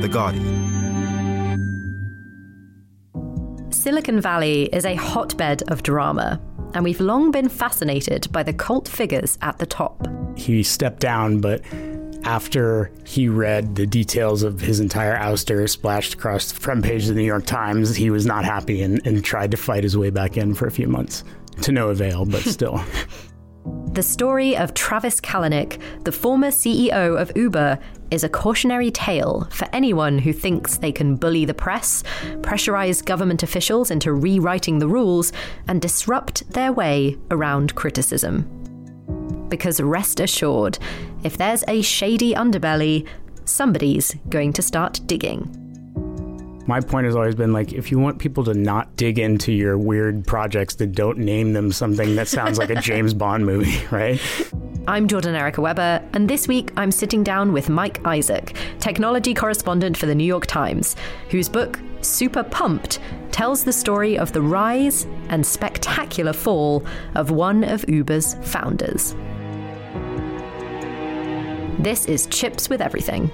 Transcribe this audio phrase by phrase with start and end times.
[0.00, 0.56] The Guardian.
[3.70, 6.40] Silicon Valley is a hotbed of drama,
[6.74, 10.06] and we've long been fascinated by the cult figures at the top.
[10.36, 11.62] He stepped down, but
[12.24, 17.10] after he read the details of his entire ouster splashed across the front page of
[17.10, 20.10] the New York Times, he was not happy and, and tried to fight his way
[20.10, 21.22] back in for a few months.
[21.62, 22.84] To no avail, but still.
[23.96, 27.78] The story of Travis Kalanick, the former CEO of Uber,
[28.10, 32.02] is a cautionary tale for anyone who thinks they can bully the press,
[32.42, 35.32] pressurize government officials into rewriting the rules,
[35.66, 38.42] and disrupt their way around criticism.
[39.48, 40.78] Because rest assured,
[41.24, 43.08] if there's a shady underbelly,
[43.46, 45.65] somebody's going to start digging.
[46.68, 49.78] My point has always been like, if you want people to not dig into your
[49.78, 54.20] weird projects, then don't name them something that sounds like a James Bond movie, right?
[54.88, 59.96] I'm Jordan Erica Webber, and this week I'm sitting down with Mike Isaac, technology correspondent
[59.96, 60.96] for the New York Times,
[61.30, 62.98] whose book, Super Pumped,
[63.30, 69.14] tells the story of the rise and spectacular fall of one of Uber's founders.
[71.78, 73.30] This is Chips with Everything.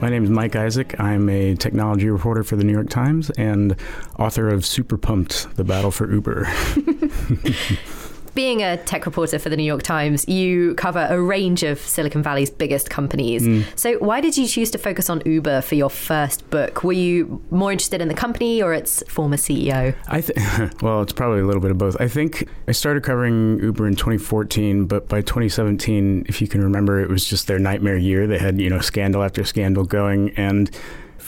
[0.00, 0.98] My name is Mike Isaac.
[1.00, 3.74] I'm a technology reporter for the New York Times and
[4.16, 6.46] author of Super Pumped The Battle for Uber.
[8.38, 12.22] Being a tech reporter for the New York Times, you cover a range of Silicon
[12.22, 13.42] Valley's biggest companies.
[13.42, 13.64] Mm.
[13.74, 16.84] So, why did you choose to focus on Uber for your first book?
[16.84, 19.92] Were you more interested in the company or its former CEO?
[20.06, 20.38] I th-
[20.82, 22.00] well, it's probably a little bit of both.
[22.00, 27.00] I think I started covering Uber in 2014, but by 2017, if you can remember,
[27.00, 28.28] it was just their nightmare year.
[28.28, 30.70] They had you know scandal after scandal going, and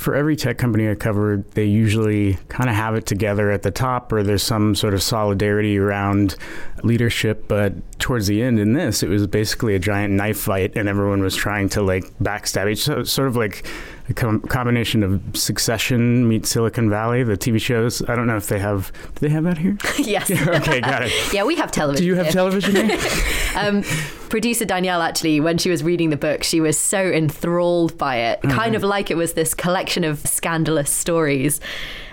[0.00, 3.70] for every tech company I covered, they usually kind of have it together at the
[3.70, 6.36] top, or there's some sort of solidarity around
[6.82, 7.46] leadership.
[7.48, 11.20] But towards the end, in this, it was basically a giant knife fight, and everyone
[11.20, 12.84] was trying to like backstab each.
[12.84, 13.66] So, sort of like
[14.10, 18.02] a com- combination of Succession meets Silicon Valley, the TV shows.
[18.08, 18.92] I don't know if they have.
[19.14, 19.78] Do they have that here?
[19.98, 20.30] yes.
[20.48, 21.12] okay, got it.
[21.32, 22.02] Yeah, we have television.
[22.02, 22.32] Do you have here.
[22.32, 22.98] television here?
[23.56, 23.82] um,
[24.28, 28.40] producer Danielle, actually, when she was reading the book, she was so enthralled by it,
[28.40, 28.56] Mm-hmm.
[28.56, 31.60] kind of like it was this collection of scandalous stories.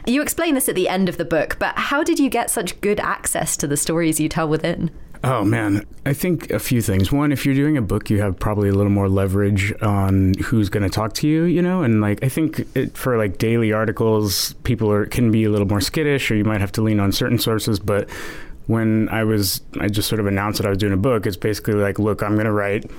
[0.06, 2.80] You explain this at the end of the book, but how did you get such
[2.82, 4.92] good access to the stories you tell within?
[5.24, 7.12] Oh man, I think a few things.
[7.12, 10.70] One, if you're doing a book, you have probably a little more leverage on who's
[10.70, 11.82] going to talk to you, you know.
[11.82, 15.68] And like, I think it, for like daily articles, people are can be a little
[15.68, 17.80] more skittish, or you might have to lean on certain sources.
[17.80, 18.10] But
[18.68, 21.26] when I was, I just sort of announced that I was doing a book.
[21.26, 22.90] It's basically like, look, I'm going to write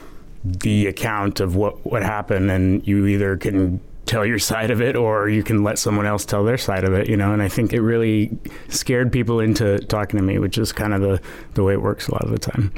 [0.45, 4.97] the account of what what happened, and you either can tell your side of it
[4.97, 7.33] or you can let someone else tell their side of it you know?
[7.33, 8.37] And i think it really
[8.69, 11.21] scared people into talking to me which is kind of the
[11.55, 12.73] the way it works a lot of the time.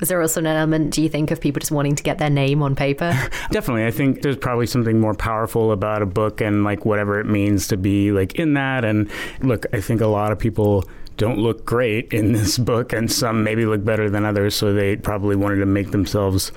[0.00, 2.28] Was there also an element, do you think, of people just wanting to get their
[2.28, 3.12] name on paper?
[3.52, 3.86] definitely.
[3.86, 7.68] I think there's probably something more powerful about a book and like whatever it means
[7.68, 8.84] to be like in that.
[8.84, 9.08] And
[9.40, 10.84] look i think a lot of people
[11.16, 14.96] don't look great in this book and some maybe look better than others so they
[14.96, 16.50] probably wanted to make themselves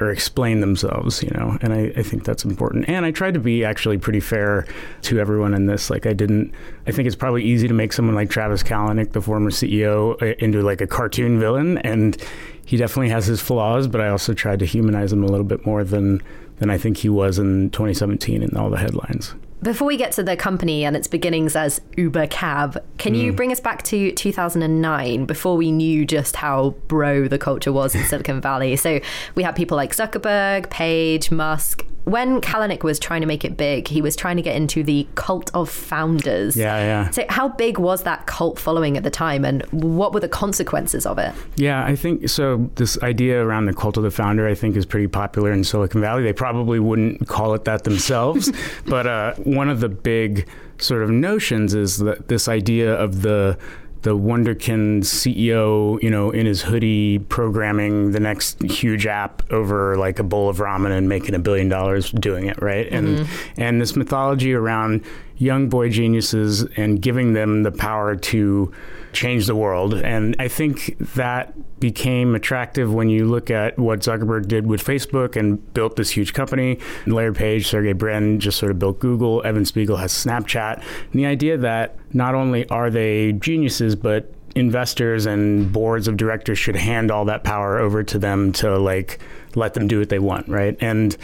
[0.00, 2.88] or explain themselves, you know, and I, I, think that's important.
[2.88, 4.66] And I tried to be actually pretty fair
[5.02, 5.90] to everyone in this.
[5.90, 6.52] Like, I didn't,
[6.86, 10.62] I think it's probably easy to make someone like Travis Kalanick, the former CEO, into
[10.62, 11.78] like a cartoon villain.
[11.78, 12.16] And
[12.64, 15.64] he definitely has his flaws, but I also tried to humanize him a little bit
[15.64, 16.22] more than,
[16.58, 19.34] than I think he was in 2017 in all the headlines.
[19.62, 23.20] Before we get to the company and its beginnings as Uber Cab, can mm.
[23.20, 27.94] you bring us back to 2009 before we knew just how bro the culture was
[27.94, 28.76] in Silicon Valley?
[28.76, 29.00] So
[29.34, 31.86] we had people like Zuckerberg, Page, Musk.
[32.06, 35.08] When Kalanick was trying to make it big, he was trying to get into the
[35.16, 36.56] cult of founders.
[36.56, 37.10] Yeah, yeah.
[37.10, 41.04] So, how big was that cult following at the time, and what were the consequences
[41.04, 41.34] of it?
[41.56, 42.70] Yeah, I think so.
[42.76, 46.00] This idea around the cult of the founder, I think, is pretty popular in Silicon
[46.00, 46.22] Valley.
[46.22, 48.52] They probably wouldn't call it that themselves,
[48.86, 50.48] but uh, one of the big
[50.78, 53.58] sort of notions is that this idea of the
[54.06, 60.20] the Wunderkind CEO, you know, in his hoodie programming the next huge app over like
[60.20, 62.88] a bowl of ramen and making a billion dollars doing it, right?
[62.88, 63.18] Mm-hmm.
[63.18, 65.04] And and this mythology around
[65.38, 68.72] young boy geniuses and giving them the power to
[69.16, 69.94] change the world.
[69.94, 75.36] And I think that became attractive when you look at what Zuckerberg did with Facebook
[75.36, 76.78] and built this huge company.
[77.06, 79.42] Larry Page, Sergey Brin just sort of built Google.
[79.44, 80.76] Evan Spiegel has Snapchat.
[80.76, 86.58] And the idea that not only are they geniuses, but investors and boards of directors
[86.58, 89.18] should hand all that power over to them to like
[89.54, 90.76] let them do what they want, right?
[90.80, 91.16] And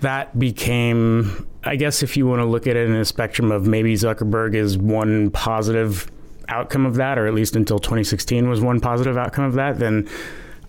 [0.00, 3.66] that became I guess if you want to look at it in a spectrum of
[3.66, 6.10] maybe Zuckerberg is one positive
[6.48, 10.08] outcome of that, or at least until 2016 was one positive outcome of that, then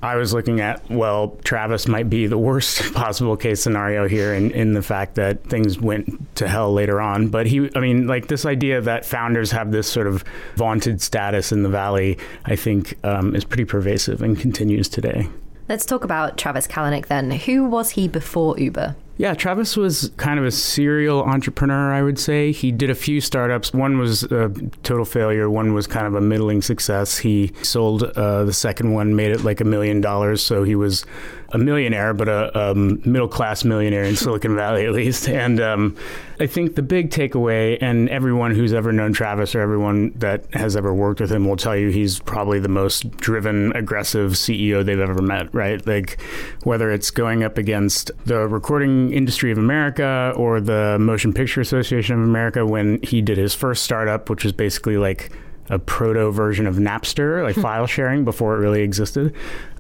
[0.02, 4.52] I was looking at, well, Travis might be the worst possible case scenario here in,
[4.52, 7.28] in the fact that things went to hell later on.
[7.28, 10.24] But he, I mean, like this idea that founders have this sort of
[10.56, 15.28] vaunted status in the Valley, I think um, is pretty pervasive and continues today.
[15.68, 17.32] Let's talk about Travis Kalanick then.
[17.32, 18.96] Who was he before Uber?
[19.20, 22.54] Yeah, Travis was kind of a serial entrepreneur, I would say.
[22.54, 23.74] He did a few startups.
[23.74, 24.48] One was a
[24.84, 27.18] total failure, one was kind of a middling success.
[27.18, 30.42] He sold uh, the second one, made it like a million dollars.
[30.42, 31.06] So he was
[31.50, 35.28] a millionaire, but a, a middle class millionaire in Silicon Valley at least.
[35.28, 35.98] And um,
[36.42, 40.78] I think the big takeaway, and everyone who's ever known Travis or everyone that has
[40.78, 45.00] ever worked with him will tell you he's probably the most driven, aggressive CEO they've
[45.00, 45.86] ever met, right?
[45.86, 46.22] Like
[46.64, 52.22] whether it's going up against the recording industry of America or the Motion Picture Association
[52.22, 55.32] of America when he did his first startup, which was basically like
[55.70, 57.62] a proto version of Napster, like hmm.
[57.62, 59.36] file sharing before it really existed,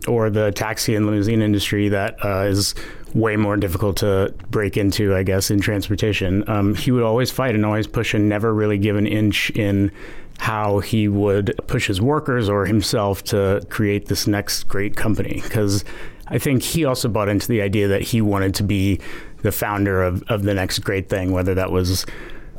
[0.07, 2.75] or the taxi and limousine industry that uh, is
[3.13, 6.47] way more difficult to break into, I guess, in transportation.
[6.49, 9.91] Um, he would always fight and always push and never really give an inch in
[10.39, 15.41] how he would push his workers or himself to create this next great company.
[15.43, 15.83] Because
[16.27, 18.99] I think he also bought into the idea that he wanted to be
[19.41, 22.05] the founder of, of the next great thing, whether that was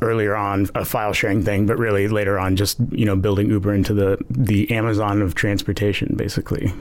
[0.01, 3.73] earlier on a file sharing thing, but really later on just you know building Uber
[3.73, 6.73] into the the Amazon of transportation, basically.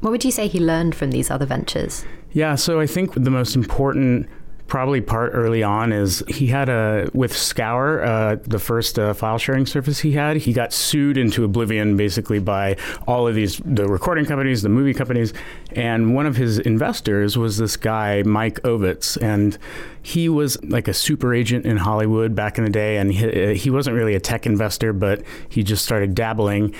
[0.00, 2.04] What would you say he learned from these other ventures?
[2.32, 4.28] Yeah, so I think the most important
[4.66, 9.38] probably part early on is he had a with Scour, uh, the first uh, file
[9.38, 10.36] sharing service he had.
[10.36, 12.76] He got sued into oblivion basically by
[13.06, 15.32] all of these the recording companies, the movie companies,
[15.72, 19.56] and one of his investors was this guy Mike Ovitz, and
[20.02, 23.70] he was like a super agent in Hollywood back in the day, and he, he
[23.70, 26.74] wasn't really a tech investor, but he just started dabbling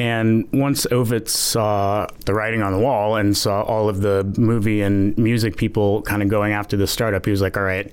[0.00, 4.80] and once Ovitz saw the writing on the wall and saw all of the movie
[4.80, 7.92] and music people kind of going after the startup, he was like, all right,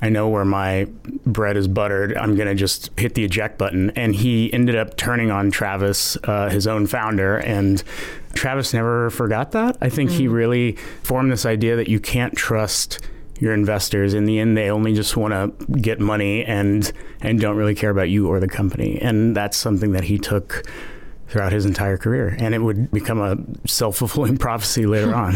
[0.00, 0.86] I know where my
[1.26, 2.16] bread is buttered.
[2.16, 3.90] I'm going to just hit the eject button.
[3.96, 7.38] And he ended up turning on Travis, uh, his own founder.
[7.38, 7.82] And
[8.34, 9.76] Travis never forgot that.
[9.80, 10.18] I think mm-hmm.
[10.20, 10.72] he really
[11.02, 13.00] formed this idea that you can't trust
[13.40, 14.14] your investors.
[14.14, 17.90] In the end, they only just want to get money and and don't really care
[17.90, 19.00] about you or the company.
[19.02, 20.62] And that's something that he took
[21.32, 22.36] throughout his entire career.
[22.38, 25.34] And it would become a self fulfilling prophecy later on.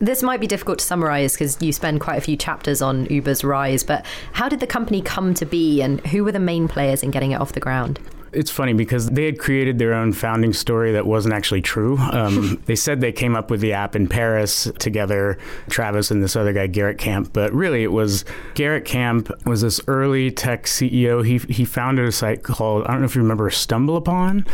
[0.00, 3.44] This might be difficult to summarize because you spend quite a few chapters on Uber's
[3.44, 7.02] rise, but how did the company come to be and who were the main players
[7.02, 7.98] in getting it off the ground?
[8.30, 11.98] It's funny because they had created their own founding story that wasn't actually true.
[12.18, 15.38] Um, they said they came up with the app in Paris together,
[15.68, 17.32] Travis and this other guy, Garrett Camp.
[17.32, 18.24] But really, it was
[18.54, 21.24] Garrett Camp was this early tech CEO.
[21.24, 24.48] He he founded a site called I don't know if you remember StumbleUpon.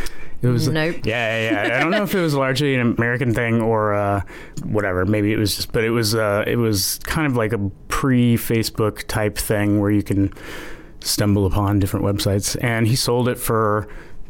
[0.45, 0.97] It was nope.
[1.03, 1.77] Yeah, yeah.
[1.77, 4.21] I don't know if it was largely an American thing or uh,
[4.63, 5.05] whatever.
[5.05, 9.07] Maybe it was just, but it was uh, it was kind of like a pre-Facebook
[9.07, 10.31] type thing where you can
[10.99, 12.55] stumble upon different websites.
[12.63, 13.87] And he sold it for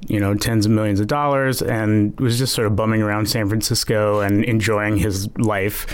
[0.07, 3.49] you know tens of millions of dollars and was just sort of bumming around San
[3.49, 5.85] Francisco and enjoying his life.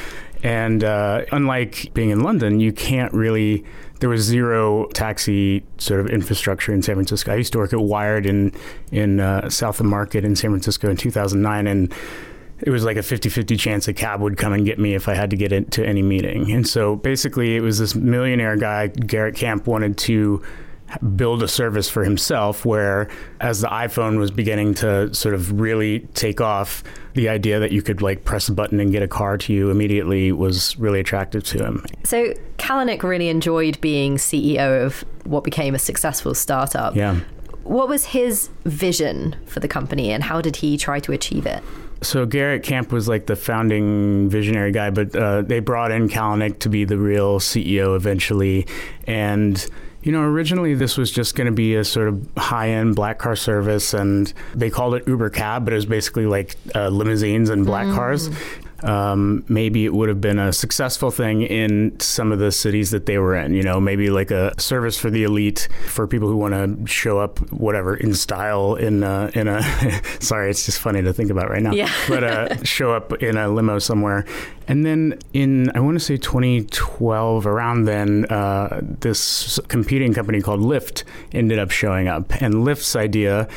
[0.44, 3.64] And uh, unlike being in London, you can't really.
[4.00, 7.32] There was zero taxi sort of infrastructure in San Francisco.
[7.32, 8.52] I used to work at Wired in
[8.92, 11.94] in uh, South of Market in San Francisco in 2009, and
[12.62, 15.16] it was like a 50-50 chance a cab would come and get me if I
[15.16, 16.52] had to get into any meeting.
[16.52, 20.44] And so basically, it was this millionaire guy, Garrett Camp, wanted to
[21.16, 23.08] build a service for himself where
[23.40, 27.82] as the iPhone was beginning to sort of really take off the idea that you
[27.82, 31.44] could like press a button and get a car to you immediately was really attractive
[31.46, 31.86] to him.
[32.04, 36.96] So Kalanick really enjoyed being CEO of what became a successful startup.
[36.96, 37.20] Yeah.
[37.64, 41.64] What was his vision for the company and how did he try to achieve it?
[42.04, 46.58] So Garrett Camp was like the founding visionary guy, but uh, they brought in Kalanick
[46.60, 48.66] to be the real CEO eventually,
[49.06, 49.64] and
[50.04, 53.36] you know, originally this was just going to be a sort of high-end black car
[53.36, 57.66] service, and they called it Uber Cab, but it was basically like uh, limousines and
[57.66, 57.96] black mm.
[57.96, 58.30] cars
[58.84, 63.06] um, maybe it would have been a successful thing in some of the cities that
[63.06, 63.54] they were in.
[63.54, 67.20] You know, maybe like a service for the elite for people who want to show
[67.20, 68.76] up, whatever, in style.
[68.76, 69.62] In a, in a
[70.20, 71.74] sorry, it's just funny to think about right now.
[71.74, 71.92] Yeah.
[72.08, 74.26] but uh, show up in a limo somewhere,
[74.68, 80.62] and then in I want to say 2012, around then, uh, this competing company called
[80.62, 83.48] Lyft ended up showing up, and Lyft's idea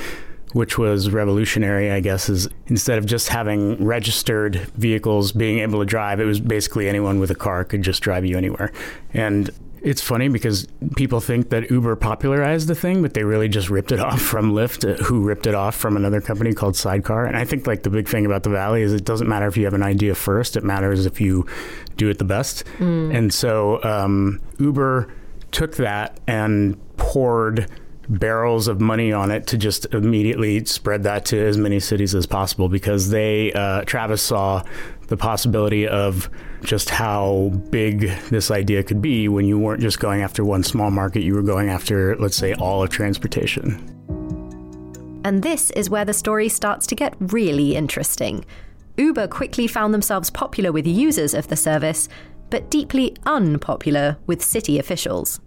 [0.55, 5.85] which was revolutionary, I guess, is instead of just having registered vehicles being able to
[5.85, 8.73] drive, it was basically anyone with a car could just drive you anywhere.
[9.13, 9.51] And
[9.83, 13.91] it's funny because people think that Uber popularized the thing, but they really just ripped
[13.91, 17.27] it off from Lyft, uh, who ripped it off from another company called Sidecar.
[17.27, 19.57] And I think like the big thing about the Valley is it doesn't matter if
[19.57, 21.47] you have an idea first; it matters if you
[21.97, 22.65] do it the best.
[22.79, 23.13] Mm.
[23.13, 25.13] And so um, Uber
[25.51, 27.69] took that and poured
[28.09, 32.27] barrels of money on it to just immediately spread that to as many cities as
[32.27, 34.63] possible because they uh, Travis saw
[35.09, 36.31] the possibility of
[36.63, 40.91] just how big this idea could be when you weren't just going after one small
[40.91, 43.91] market you were going after let's say all of transportation.
[45.25, 48.45] And this is where the story starts to get really interesting.
[48.99, 52.09] Uber quickly found themselves popular with users of the service
[52.51, 55.41] but deeply unpopular with city officials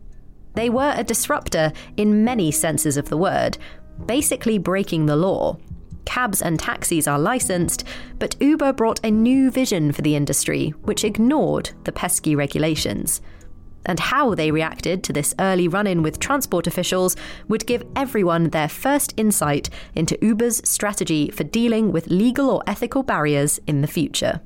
[0.58, 3.58] they were a disruptor in many senses of the word,
[4.06, 5.58] basically breaking the law.
[6.06, 7.84] Cabs and taxis are licensed,
[8.18, 13.22] but Uber brought a new vision for the industry, which ignored the pesky regulations.
[13.86, 17.16] And how they reacted to this early run in with transport officials
[17.48, 23.04] would give everyone their first insight into Uber's strategy for dealing with legal or ethical
[23.04, 24.42] barriers in the future.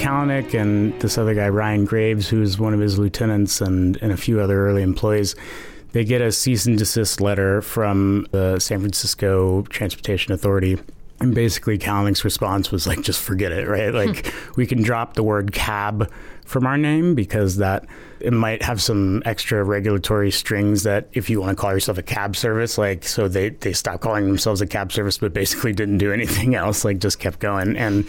[0.00, 4.16] Kalanick and this other guy, Ryan Graves, who's one of his lieutenants, and, and a
[4.16, 5.36] few other early employees,
[5.92, 10.78] they get a cease and desist letter from the San Francisco Transportation Authority.
[11.20, 13.92] And basically, Kalanick's response was like, just forget it, right?
[13.92, 14.52] Like, hmm.
[14.56, 16.10] we can drop the word cab
[16.50, 17.86] from our name because that
[18.18, 22.02] it might have some extra regulatory strings that if you want to call yourself a
[22.02, 25.98] cab service, like so they they stopped calling themselves a cab service, but basically didn't
[25.98, 27.76] do anything else, like just kept going.
[27.76, 28.06] And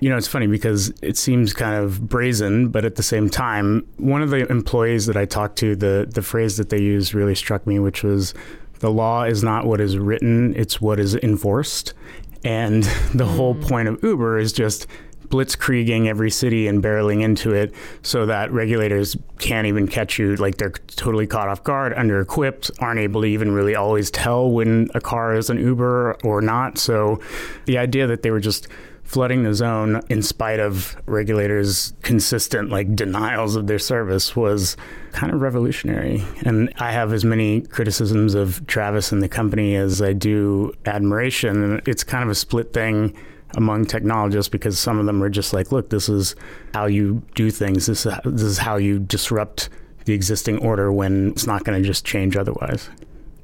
[0.00, 3.86] you know, it's funny because it seems kind of brazen, but at the same time,
[3.96, 7.36] one of the employees that I talked to, the the phrase that they used really
[7.36, 8.34] struck me, which was
[8.80, 11.94] the law is not what is written, it's what is enforced.
[12.42, 12.82] And
[13.14, 13.66] the whole mm.
[13.66, 14.88] point of Uber is just
[15.34, 20.36] blitzkrieging every city and barreling into it so that regulators can't even catch you.
[20.36, 24.48] Like they're totally caught off guard, under equipped, aren't able to even really always tell
[24.48, 26.78] when a car is an Uber or not.
[26.78, 27.20] So
[27.64, 28.68] the idea that they were just
[29.02, 34.76] flooding the zone in spite of regulators' consistent like denials of their service was
[35.10, 36.24] kind of revolutionary.
[36.46, 41.82] And I have as many criticisms of Travis and the company as I do admiration.
[41.86, 43.14] It's kind of a split thing
[43.56, 46.34] among technologists because some of them are just like, look, this is
[46.72, 47.86] how you do things.
[47.86, 49.68] This is, this is how you disrupt
[50.04, 52.90] the existing order when it's not going to just change otherwise.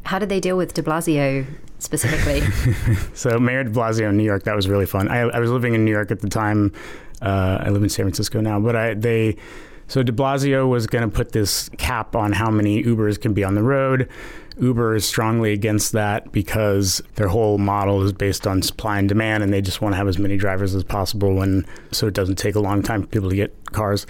[0.05, 1.47] How did they deal with de Blasio
[1.79, 2.43] specifically?
[3.15, 5.09] so, Mayor de Blasio in New York, that was really fun.
[5.09, 6.73] I, I was living in New York at the time.
[7.23, 9.37] Uh, I live in San Francisco now, but I, they
[9.91, 13.43] so de Blasio was going to put this cap on how many Ubers can be
[13.43, 14.09] on the road.
[14.61, 19.43] Uber is strongly against that because their whole model is based on supply and demand,
[19.43, 22.37] and they just want to have as many drivers as possible when so it doesn't
[22.37, 24.07] take a long time for people to get cars.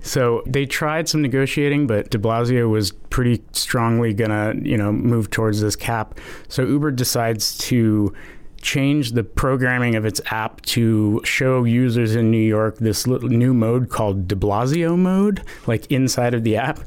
[0.00, 5.30] So they tried some negotiating, but De Blasio was pretty strongly gonna, you know, move
[5.30, 6.18] towards this cap.
[6.48, 8.14] So Uber decides to
[8.60, 13.88] change the programming of its app to show users in New York this new mode
[13.88, 16.80] called De Blasio mode, like inside of the app.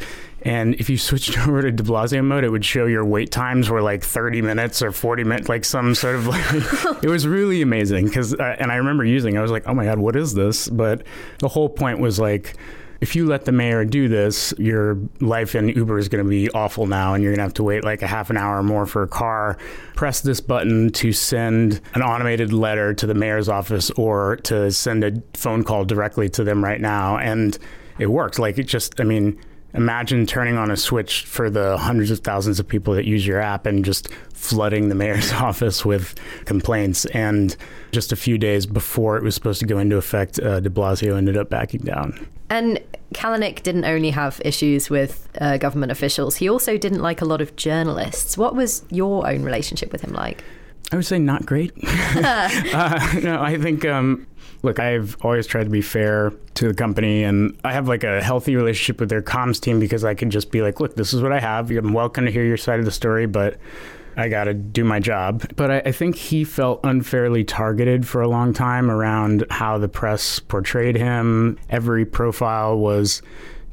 [0.44, 3.70] And if you switched over to de Blasio mode, it would show your wait times
[3.70, 6.44] were like 30 minutes or 40 minutes, like some sort of like,
[7.04, 8.10] it was really amazing.
[8.12, 10.68] Cause, uh, and I remember using, I was like, oh my God, what is this?
[10.68, 11.04] But
[11.40, 12.56] the whole point was like,
[13.02, 16.52] if you let the mayor do this, your life in Uber is going to be
[16.52, 18.64] awful now, and you're going to have to wait like a half an hour or
[18.64, 19.58] more for a car.
[19.96, 25.04] Press this button to send an automated letter to the mayor's office or to send
[25.04, 27.18] a phone call directly to them right now.
[27.18, 27.58] And
[27.98, 28.38] it worked.
[28.38, 29.40] Like it just, I mean,
[29.74, 33.40] imagine turning on a switch for the hundreds of thousands of people that use your
[33.40, 37.06] app and just flooding the mayor's office with complaints.
[37.08, 37.56] And
[37.92, 41.18] just a few days before it was supposed to go into effect, uh, de Blasio
[41.18, 42.28] ended up backing down.
[42.50, 42.80] And
[43.14, 47.42] Kalanick didn't only have issues with uh, government officials, he also didn't like a lot
[47.42, 48.38] of journalists.
[48.38, 50.44] What was your own relationship with him like?
[50.92, 51.72] I would say not great.
[51.84, 54.28] uh, no, I think um,
[54.64, 58.22] look, I've always tried to be fair to the company, and I have like a
[58.22, 61.22] healthy relationship with their comms team because I can just be like, look, this is
[61.22, 61.72] what I have.
[61.72, 63.58] I'm welcome to hear your side of the story, but
[64.18, 65.46] I got to do my job.
[65.56, 69.88] But I, I, think he felt unfairly targeted for a long time around how the
[69.88, 71.58] press portrayed him.
[71.70, 73.22] Every profile was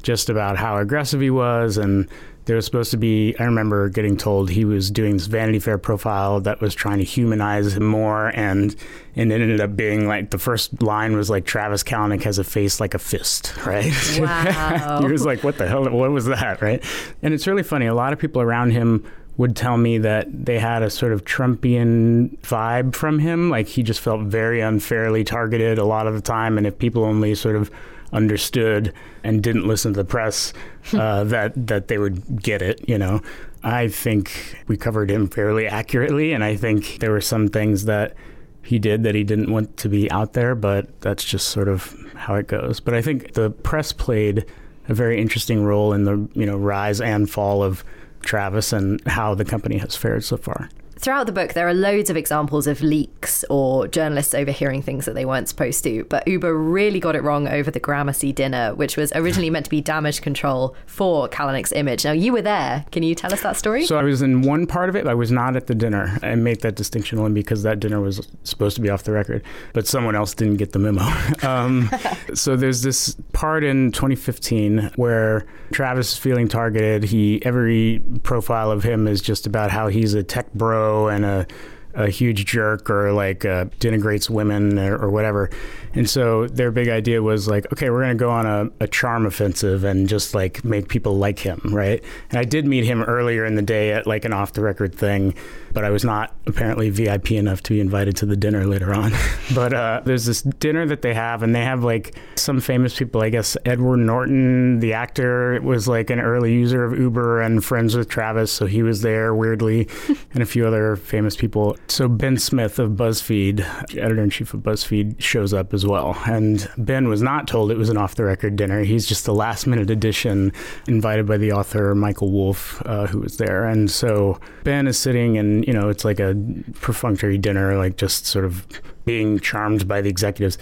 [0.01, 2.07] just about how aggressive he was and
[2.49, 5.77] there was supposed to be i remember getting told he was doing this vanity fair
[5.77, 8.75] profile that was trying to humanize him more and
[9.15, 12.43] and it ended up being like the first line was like travis kalanick has a
[12.43, 14.99] face like a fist right wow.
[15.05, 16.83] he was like what the hell what was that right
[17.21, 19.05] and it's really funny a lot of people around him
[19.37, 23.49] would tell me that they had a sort of Trumpian vibe from him.
[23.49, 26.57] Like he just felt very unfairly targeted a lot of the time.
[26.57, 27.71] And if people only sort of
[28.11, 30.53] understood and didn't listen to the press,
[30.93, 32.87] uh, that that they would get it.
[32.87, 33.21] You know,
[33.63, 38.15] I think we covered him fairly accurately, and I think there were some things that
[38.63, 41.95] he did that he didn't want to be out there, but that's just sort of
[42.15, 42.79] how it goes.
[42.79, 44.45] But I think the press played
[44.87, 47.83] a very interesting role in the you know rise and fall of
[48.21, 52.09] Travis and how the company has fared so far throughout the book, there are loads
[52.09, 56.03] of examples of leaks or journalists overhearing things that they weren't supposed to.
[56.05, 59.69] But Uber really got it wrong over the Gramercy dinner, which was originally meant to
[59.69, 62.03] be damage control for Kalanick's image.
[62.03, 62.85] Now, you were there.
[62.91, 63.85] Can you tell us that story?
[63.85, 65.07] So I was in one part of it.
[65.07, 66.17] I was not at the dinner.
[66.21, 69.43] I made that distinction only because that dinner was supposed to be off the record,
[69.73, 71.01] but someone else didn't get the memo.
[71.47, 71.89] um,
[72.33, 77.03] so there's this part in 2015 where Travis is feeling targeted.
[77.03, 81.47] He every profile of him is just about how he's a tech bro and a
[81.95, 85.49] a huge jerk or like uh, denigrates women or, or, whatever.
[85.95, 88.87] And so their big idea was like, okay, we're going to go on a, a,
[88.87, 92.03] charm offensive and just like make people like him, right?
[92.29, 94.93] And I did meet him earlier in the day at like an off the record
[94.93, 95.33] thing,
[95.73, 99.11] but I was not apparently VIP enough to be invited to the dinner later on.
[99.55, 103.21] but uh, there's this dinner that they have, and they have like some famous people.
[103.21, 107.95] I guess Edward Norton, the actor, was like an early user of Uber and friends
[107.95, 109.87] with Travis, so he was there weirdly,
[110.33, 111.77] and a few other famous people.
[111.87, 113.61] So Ben Smith of BuzzFeed,
[113.97, 116.17] editor in chief of BuzzFeed, shows up as well.
[116.25, 118.83] And Ben was not told it was an off the record dinner.
[118.83, 120.51] He's just the last minute addition,
[120.87, 123.65] invited by the author Michael Wolff, uh, who was there.
[123.65, 126.35] And so Ben is sitting and you know it's like a
[126.81, 128.65] perfunctory dinner, like just sort of
[129.05, 130.57] being charmed by the executives.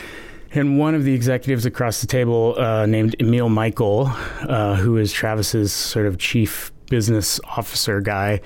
[0.52, 4.10] And one of the executives across the table, uh, named Emil Michael,
[4.48, 8.40] uh, who is Travis's sort of chief business officer guy,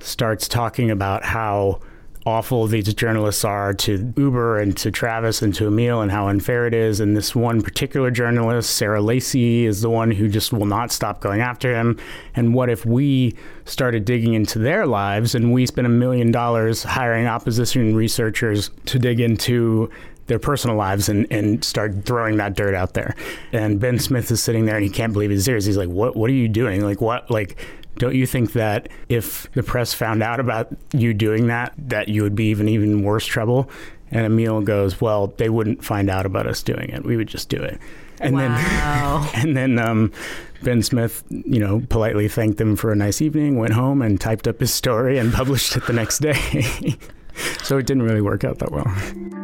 [0.00, 1.80] starts talking about how
[2.26, 6.66] awful these journalists are to Uber and to Travis and to Emil and how unfair
[6.66, 7.00] it is.
[7.00, 11.20] And this one particular journalist, Sarah Lacy, is the one who just will not stop
[11.20, 11.98] going after him.
[12.34, 13.34] And what if we
[13.66, 18.98] started digging into their lives and we spent a million dollars hiring opposition researchers to
[18.98, 19.90] dig into
[20.26, 23.14] their personal lives and, and start throwing that dirt out there.
[23.52, 25.66] And Ben Smith is sitting there and he can't believe his ears.
[25.66, 26.82] He's like, What what are you doing?
[26.82, 27.58] Like what like
[27.96, 32.22] don't you think that if the press found out about you doing that, that you
[32.22, 33.70] would be even even worse trouble?
[34.10, 37.04] And Emil goes, "Well, they wouldn't find out about us doing it.
[37.04, 37.78] We would just do it."
[38.20, 39.28] And wow.
[39.32, 40.12] then, and then um,
[40.62, 44.48] Ben Smith, you know, politely thanked them for a nice evening, went home and typed
[44.48, 46.96] up his story and published it the next day.
[47.62, 49.42] so it didn't really work out that well.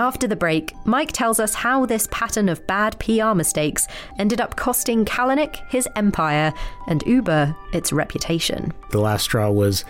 [0.00, 3.86] After the break, Mike tells us how this pattern of bad PR mistakes
[4.18, 6.54] ended up costing Kalanick his empire
[6.86, 8.72] and Uber its reputation.
[8.92, 9.84] The last straw was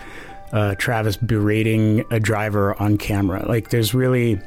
[0.51, 3.47] uh, Travis berating a driver on camera.
[3.47, 4.37] Like, there's really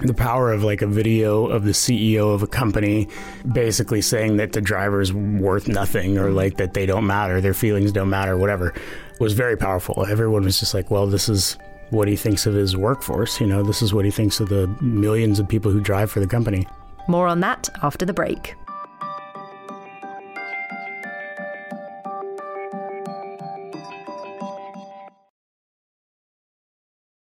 [0.00, 3.08] the power of like a video of the CEO of a company
[3.50, 7.92] basically saying that the driver's worth nothing or like that they don't matter, their feelings
[7.92, 8.74] don't matter, whatever,
[9.20, 10.04] was very powerful.
[10.04, 11.56] Everyone was just like, well, this is
[11.90, 13.40] what he thinks of his workforce.
[13.40, 16.20] You know, this is what he thinks of the millions of people who drive for
[16.20, 16.66] the company.
[17.08, 18.54] More on that after the break.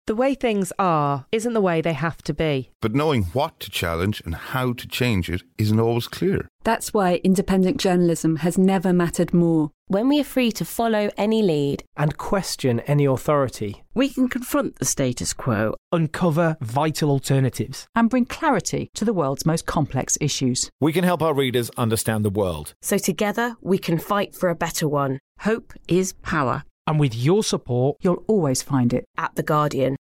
[0.07, 2.71] The way things are isn't the way they have to be.
[2.81, 6.47] But knowing what to challenge and how to change it isn't always clear.
[6.63, 9.71] That's why independent journalism has never mattered more.
[9.87, 14.79] When we are free to follow any lead and question any authority, we can confront
[14.79, 20.69] the status quo, uncover vital alternatives, and bring clarity to the world's most complex issues.
[20.79, 22.75] We can help our readers understand the world.
[22.81, 25.19] So together we can fight for a better one.
[25.39, 26.63] Hope is power.
[26.87, 29.97] And with your support, you'll always find it at The Guardian.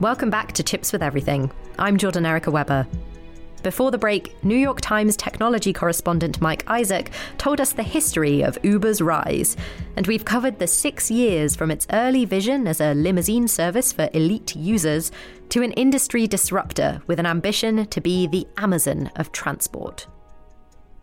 [0.00, 1.52] Welcome back to Chips with Everything.
[1.78, 2.84] I'm Jordan Erica Webber.
[3.62, 8.58] Before the break, New York Times technology correspondent Mike Isaac told us the history of
[8.62, 9.56] Uber's rise.
[9.96, 14.10] And we've covered the six years from its early vision as a limousine service for
[14.12, 15.12] elite users
[15.50, 20.08] to an industry disruptor with an ambition to be the Amazon of transport.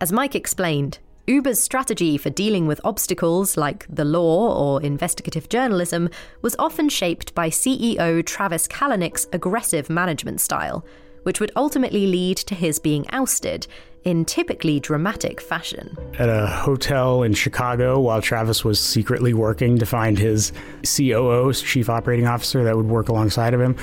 [0.01, 0.99] As Mike explained,
[1.31, 6.09] Uber's strategy for dealing with obstacles like the law or investigative journalism
[6.41, 10.83] was often shaped by CEO Travis Kalanick's aggressive management style,
[11.23, 13.65] which would ultimately lead to his being ousted
[14.03, 15.95] in typically dramatic fashion.
[16.19, 20.51] At a hotel in Chicago, while Travis was secretly working to find his
[20.83, 23.77] COO, chief operating officer, that would work alongside of him,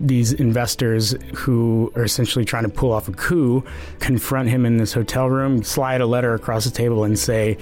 [0.00, 3.62] these investors who are essentially trying to pull off a coup
[3.98, 7.58] confront him in this hotel room, slide a letter across the table, and say,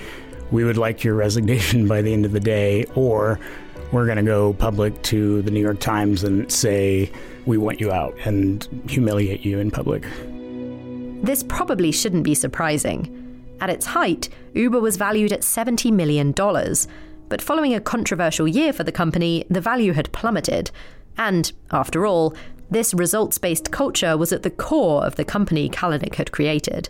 [0.50, 3.40] We would like your resignation by the end of the day, or
[3.90, 7.10] we're going to go public to the New York Times and say,
[7.44, 10.06] We want you out and humiliate you in public.
[11.22, 13.14] This probably shouldn't be surprising.
[13.60, 16.32] At its height, Uber was valued at $70 million.
[17.28, 20.70] But following a controversial year for the company, the value had plummeted.
[21.18, 22.34] And, after all,
[22.70, 26.88] this results based culture was at the core of the company Kalanick had created.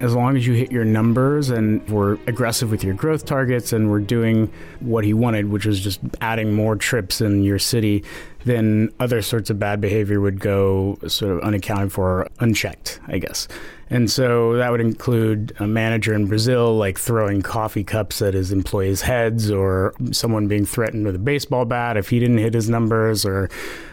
[0.00, 3.90] As long as you hit your numbers and were aggressive with your growth targets and
[3.90, 8.04] were doing what he wanted, which was just adding more trips in your city,
[8.44, 13.48] then other sorts of bad behavior would go sort of unaccounted for, unchecked, I guess.
[13.88, 18.50] And so that would include a manager in Brazil like throwing coffee cups at his
[18.50, 22.68] employees' heads, or someone being threatened with a baseball bat if he didn't hit his
[22.68, 23.48] numbers, or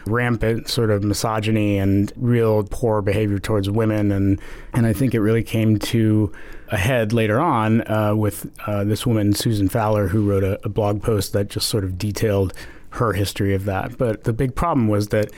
[0.08, 4.12] rampant sort of misogyny and real poor behavior towards women.
[4.12, 4.42] And,
[4.74, 6.32] and I think it really came to
[6.70, 10.70] a head later on uh, with uh, this woman, Susan Fowler, who wrote a, a
[10.70, 12.52] blog post that just sort of detailed
[12.90, 13.98] her history of that.
[13.98, 15.30] But the big problem was that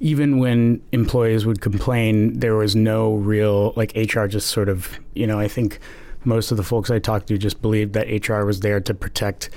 [0.00, 5.26] even when employees would complain, there was no real, like HR just sort of, you
[5.26, 5.78] know, I think
[6.24, 9.50] most of the folks I talked to just believed that HR was there to protect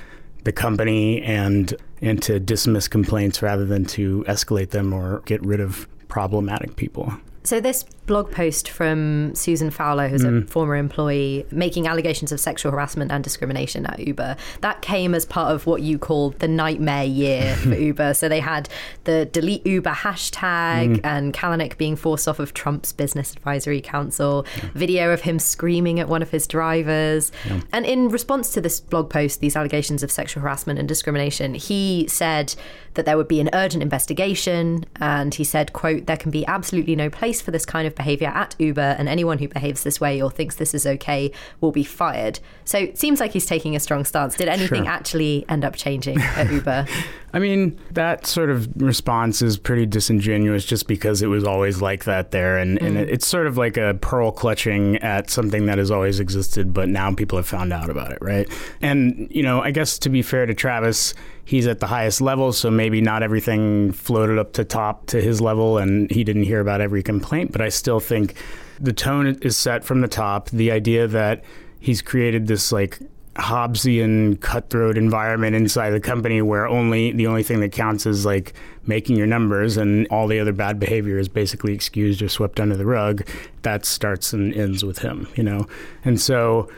[0.44, 5.60] the company and and to dismiss complaints rather than to escalate them or get rid
[5.60, 7.12] of problematic people.
[7.44, 10.42] So, this blog post from Susan Fowler, who's mm.
[10.42, 15.24] a former employee, making allegations of sexual harassment and discrimination at Uber, that came as
[15.24, 18.14] part of what you called the nightmare year for Uber.
[18.14, 18.68] So, they had
[19.04, 21.00] the delete Uber hashtag mm.
[21.04, 24.70] and Kalanick being forced off of Trump's Business Advisory Council, yeah.
[24.74, 27.30] video of him screaming at one of his drivers.
[27.46, 27.60] Yeah.
[27.72, 32.08] And in response to this blog post, these allegations of sexual harassment and discrimination, he
[32.08, 32.56] said
[32.94, 34.84] that there would be an urgent investigation.
[34.96, 38.28] And he said, quote, there can be absolutely no place for this kind of behavior
[38.28, 41.84] at Uber, and anyone who behaves this way or thinks this is okay will be
[41.84, 42.40] fired.
[42.64, 44.36] So it seems like he's taking a strong stance.
[44.36, 44.92] Did anything sure.
[44.92, 46.86] actually end up changing at Uber?
[47.32, 52.04] I mean, that sort of response is pretty disingenuous just because it was always like
[52.04, 52.58] that there.
[52.58, 52.86] And, mm.
[52.86, 56.88] and it's sort of like a pearl clutching at something that has always existed, but
[56.88, 58.48] now people have found out about it, right?
[58.80, 61.14] And, you know, I guess to be fair to Travis,
[61.50, 65.40] he's at the highest level, so maybe not everything floated up to top to his
[65.40, 67.50] level and he didn't hear about every complaint.
[67.50, 68.34] But I still think
[68.78, 70.48] the tone is set from the top.
[70.50, 71.42] The idea that
[71.80, 73.00] he's created this like
[73.34, 78.54] Hobbesian cutthroat environment inside the company where only the only thing that counts is like
[78.86, 82.76] making your numbers and all the other bad behavior is basically excused or swept under
[82.76, 83.26] the rug.
[83.62, 85.66] That starts and ends with him, you know?
[86.04, 86.70] And so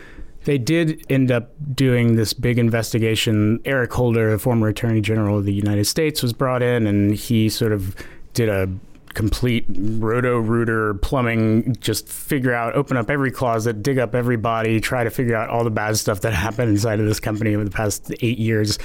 [0.44, 3.60] they did end up doing this big investigation.
[3.64, 7.48] Eric Holder, the former Attorney General of the United States, was brought in and he
[7.48, 7.94] sort of
[8.34, 8.68] did a
[9.14, 14.80] complete roto rooter plumbing, just figure out, open up every closet, dig up every body,
[14.80, 17.64] try to figure out all the bad stuff that happened inside of this company over
[17.64, 18.78] the past eight years.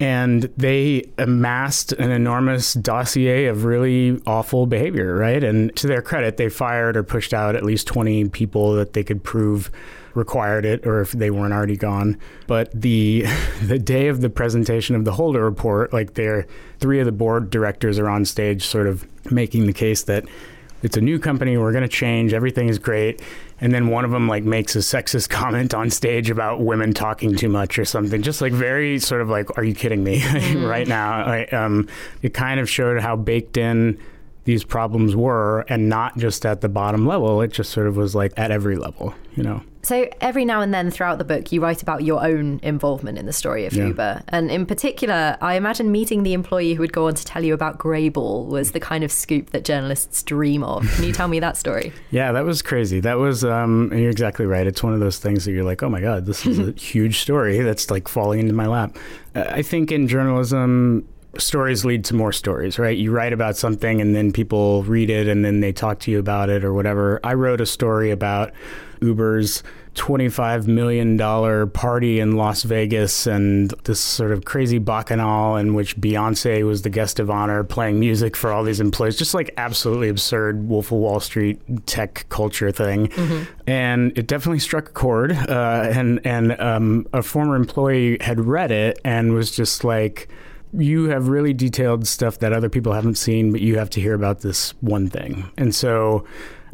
[0.00, 5.42] And they amassed an enormous dossier of really awful behavior, right?
[5.44, 9.04] And to their credit, they fired or pushed out at least 20 people that they
[9.04, 9.70] could prove
[10.14, 12.18] required it or if they weren't already gone.
[12.46, 13.26] But the
[13.62, 16.46] the day of the presentation of the Holder report, like there
[16.80, 20.24] three of the board directors are on stage sort of making the case that
[20.84, 21.56] it's a new company.
[21.56, 22.34] We're going to change.
[22.34, 23.22] Everything is great.
[23.58, 27.34] And then one of them like makes a sexist comment on stage about women talking
[27.34, 28.20] too much or something.
[28.20, 30.68] Just like very sort of like, are you kidding me mm.
[30.68, 31.24] right now?
[31.24, 31.88] I, um,
[32.20, 33.98] it kind of showed how baked in
[34.44, 37.40] these problems were and not just at the bottom level.
[37.40, 39.62] It just sort of was like at every level, you know.
[39.84, 43.26] So every now and then throughout the book, you write about your own involvement in
[43.26, 43.86] the story of yeah.
[43.86, 44.22] Uber.
[44.28, 47.52] And in particular, I imagine meeting the employee who would go on to tell you
[47.54, 50.90] about Greyball was the kind of scoop that journalists dream of.
[50.94, 51.92] Can you tell me that story?
[52.10, 53.00] Yeah, that was crazy.
[53.00, 54.68] That was, um, you're exactly right.
[54.68, 57.18] It's one of those things that you're like, oh my God, this is a huge
[57.18, 58.96] story that's like falling into my lap.
[59.34, 62.96] I think in journalism, stories lead to more stories, right?
[62.96, 66.18] You write about something and then people read it and then they talk to you
[66.18, 67.20] about it or whatever.
[67.24, 68.52] I wrote a story about
[69.04, 69.62] Uber's
[69.94, 76.66] $25 million party in Las Vegas and this sort of crazy bacchanal in which Beyonce
[76.66, 79.16] was the guest of honor playing music for all these employees.
[79.16, 83.08] Just like absolutely absurd Wolf of Wall Street tech culture thing.
[83.08, 83.42] Mm-hmm.
[83.68, 85.32] And it definitely struck a chord.
[85.32, 90.28] Uh, and and um, a former employee had read it and was just like,
[90.72, 94.14] you have really detailed stuff that other people haven't seen, but you have to hear
[94.14, 95.48] about this one thing.
[95.56, 96.24] And so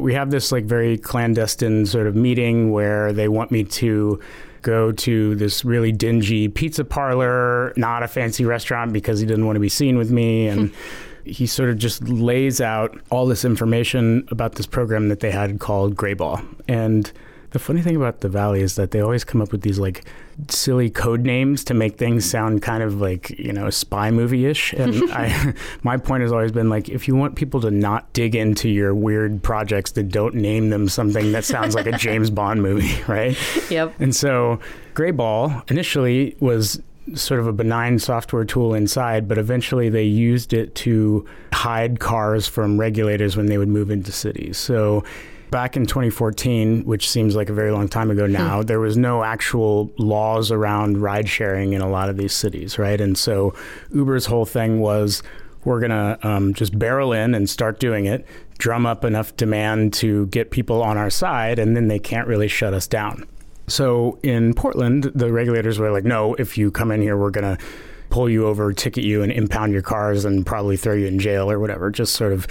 [0.00, 4.20] we have this like very clandestine sort of meeting where they want me to
[4.62, 9.56] go to this really dingy pizza parlor, not a fancy restaurant because he didn't want
[9.56, 10.48] to be seen with me.
[10.50, 10.72] And
[11.24, 15.60] he sort of just lays out all this information about this program that they had
[15.60, 16.44] called Greyball.
[16.66, 17.12] And
[17.50, 20.04] the funny thing about the Valley is that they always come up with these like
[20.48, 24.72] silly code names to make things sound kind of like you know spy movie ish.
[24.72, 28.34] And I, my point has always been like, if you want people to not dig
[28.34, 32.62] into your weird projects, then don't name them something that sounds like a James Bond
[32.62, 33.36] movie, right?
[33.70, 33.94] Yep.
[34.00, 34.60] And so,
[34.94, 36.80] Greyball initially was
[37.14, 42.46] sort of a benign software tool inside, but eventually they used it to hide cars
[42.46, 44.56] from regulators when they would move into cities.
[44.58, 45.02] So
[45.50, 48.66] Back in 2014, which seems like a very long time ago now, hmm.
[48.66, 53.00] there was no actual laws around ride sharing in a lot of these cities, right?
[53.00, 53.54] And so
[53.92, 55.22] Uber's whole thing was
[55.64, 58.26] we're going to um, just barrel in and start doing it,
[58.58, 62.48] drum up enough demand to get people on our side, and then they can't really
[62.48, 63.26] shut us down.
[63.66, 67.56] So in Portland, the regulators were like, no, if you come in here, we're going
[67.56, 67.62] to
[68.08, 71.50] pull you over, ticket you, and impound your cars and probably throw you in jail
[71.50, 71.90] or whatever.
[71.90, 72.46] Just sort of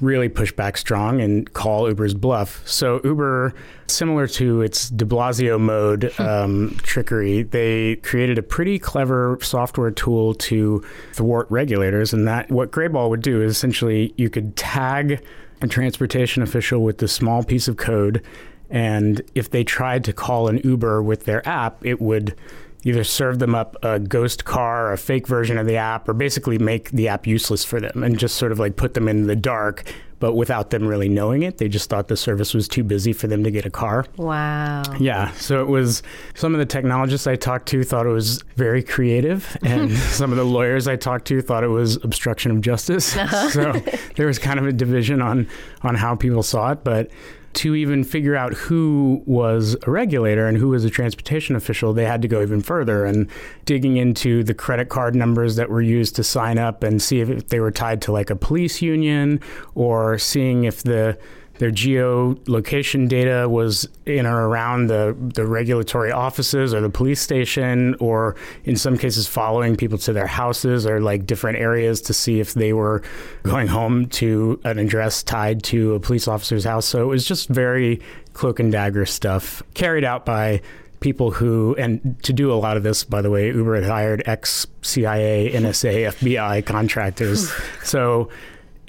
[0.00, 2.66] really push back strong and call Uber's bluff.
[2.66, 3.54] So Uber,
[3.86, 6.22] similar to its De Blasio mode hmm.
[6.22, 12.12] um, trickery, they created a pretty clever software tool to thwart regulators.
[12.12, 15.24] And that what Greyball would do is essentially you could tag
[15.62, 18.22] a transportation official with this small piece of code.
[18.70, 22.36] And if they tried to call an Uber with their app, it would
[22.84, 26.58] either serve them up a ghost car, a fake version of the app, or basically
[26.58, 29.36] make the app useless for them and just sort of like put them in the
[29.36, 29.84] dark,
[30.18, 31.58] but without them really knowing it.
[31.58, 34.06] They just thought the service was too busy for them to get a car.
[34.16, 34.82] Wow.
[34.98, 35.32] Yeah.
[35.32, 36.02] So it was
[36.34, 40.36] some of the technologists I talked to thought it was very creative, and some of
[40.36, 43.16] the lawyers I talked to thought it was obstruction of justice.
[43.16, 43.50] Uh-huh.
[43.50, 43.72] so
[44.16, 45.48] there was kind of a division on
[45.82, 47.10] on how people saw it, but
[47.52, 52.04] to even figure out who was a regulator and who was a transportation official, they
[52.04, 53.28] had to go even further and
[53.64, 57.48] digging into the credit card numbers that were used to sign up and see if
[57.48, 59.40] they were tied to like a police union
[59.74, 61.18] or seeing if the
[61.60, 67.94] their geolocation data was in or around the, the regulatory offices or the police station,
[68.00, 72.40] or in some cases, following people to their houses or like different areas to see
[72.40, 73.02] if they were
[73.42, 76.86] going home to an address tied to a police officer's house.
[76.86, 78.00] So it was just very
[78.32, 80.62] cloak and dagger stuff carried out by
[81.00, 84.22] people who, and to do a lot of this, by the way, Uber had hired
[84.24, 87.52] ex CIA, NSA, FBI contractors.
[87.84, 88.30] so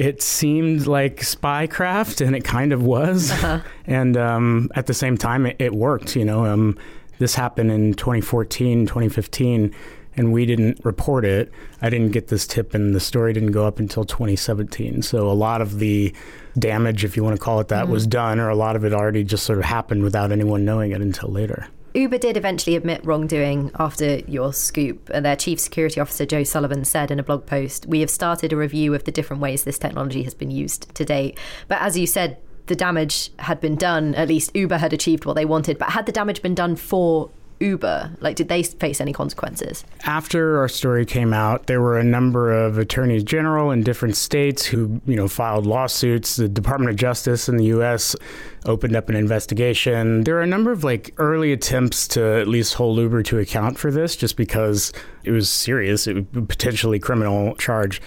[0.02, 3.32] it seemed like spycraft, and it kind of was.
[3.32, 3.60] Uh-huh.
[3.86, 6.16] And um, at the same time, it, it worked.
[6.16, 6.78] You know, um,
[7.20, 9.76] this happened in 2014, 2015,
[10.16, 11.52] and we didn't report it.
[11.82, 15.02] I didn't get this tip, and the story didn't go up until 2017.
[15.02, 16.16] So a lot of the
[16.58, 17.92] damage, if you want to call it that, mm-hmm.
[17.92, 20.92] was done, or a lot of it already just sort of happened without anyone knowing
[20.92, 21.68] it until later.
[21.94, 25.08] Uber did eventually admit wrongdoing after your scoop.
[25.08, 28.58] Their chief security officer, Joe Sullivan, said in a blog post We have started a
[28.58, 31.38] review of the different ways this technology has been used to date.
[31.68, 34.16] But as you said, the damage had been done.
[34.16, 35.78] At least Uber had achieved what they wanted.
[35.78, 37.30] But had the damage been done for
[37.62, 38.18] Uber?
[38.20, 39.86] Like, did they face any consequences?
[40.04, 44.66] After our story came out, there were a number of attorneys general in different states
[44.66, 46.36] who, you know, filed lawsuits.
[46.36, 48.16] The Department of Justice in the U.S.
[48.66, 50.24] opened up an investigation.
[50.24, 53.78] There are a number of like early attempts to at least hold Uber to account
[53.78, 54.92] for this, just because
[55.24, 58.02] it was serious, it was potentially criminal charge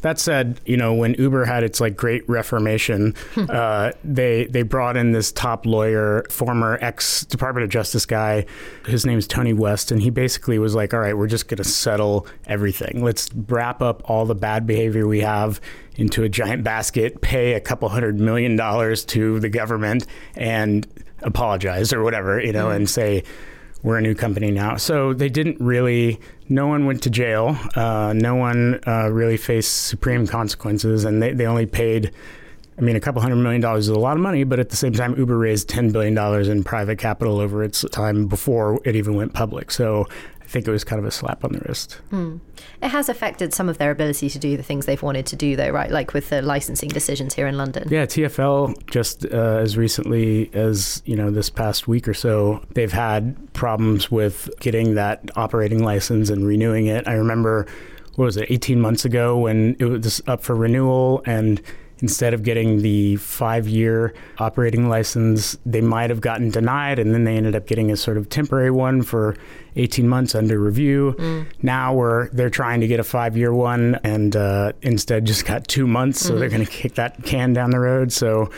[0.00, 4.96] That said, you know, when Uber had its like great reformation, uh, they they brought
[4.96, 8.46] in this top lawyer, former ex Department of Justice guy.
[8.86, 11.58] His name is Tony West, and he basically was like, "All right, we're just going
[11.58, 13.02] to settle everything.
[13.04, 15.60] Let's wrap up all the bad behavior we have
[15.96, 20.86] into a giant basket, pay a couple hundred million dollars to the government, and
[21.22, 22.76] apologize or whatever, you know, mm.
[22.76, 23.22] and say."
[23.82, 24.76] we're a new company now.
[24.76, 27.56] So they didn't really, no one went to jail.
[27.76, 32.10] Uh, no one uh, really faced supreme consequences, and they, they only paid.
[32.76, 34.76] I mean, a couple hundred million dollars is a lot of money, but at the
[34.76, 36.16] same time, Uber raised $10 billion
[36.50, 39.70] in private capital over its time before it even went public.
[39.70, 40.08] So
[40.50, 42.00] think it was kind of a slap on the wrist.
[42.10, 42.38] Hmm.
[42.82, 45.54] It has affected some of their ability to do the things they've wanted to do,
[45.54, 45.90] though, right?
[45.90, 47.86] Like with the licensing decisions here in London.
[47.88, 52.92] Yeah, TFL just uh, as recently as you know this past week or so, they've
[52.92, 57.06] had problems with getting that operating license and renewing it.
[57.06, 57.66] I remember
[58.16, 61.62] what was it, 18 months ago when it was up for renewal and
[62.02, 67.24] instead of getting the five year operating license, they might have gotten denied, and then
[67.24, 69.36] they ended up getting a sort of temporary one for
[69.76, 71.14] 18 months under review.
[71.18, 71.46] Mm.
[71.62, 75.68] Now we're they're trying to get a five year one, and uh, instead just got
[75.68, 76.40] two months, so mm-hmm.
[76.40, 78.12] they're going to kick that can down the road.
[78.12, 78.50] So